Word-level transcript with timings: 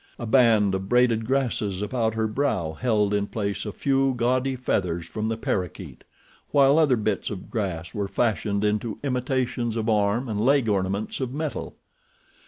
A 0.17 0.25
band 0.25 0.73
of 0.73 0.89
braided 0.89 1.27
grasses 1.27 1.79
about 1.83 2.15
her 2.15 2.25
brow 2.25 2.73
held 2.73 3.13
in 3.13 3.27
place 3.27 3.67
a 3.67 3.71
few 3.71 4.15
gaudy 4.17 4.55
feathers 4.55 5.05
from 5.05 5.29
the 5.29 5.37
parakeet, 5.37 6.03
while 6.49 6.79
other 6.79 6.95
bits 6.97 7.29
of 7.29 7.51
grass 7.51 7.93
were 7.93 8.07
fashioned 8.07 8.63
into 8.63 8.97
imitations 9.03 9.75
of 9.77 9.87
arm 9.87 10.27
and 10.27 10.41
leg 10.43 10.67
ornaments 10.67 11.19
of 11.21 11.35
metal. 11.35 11.75